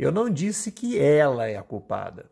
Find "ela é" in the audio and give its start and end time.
0.98-1.58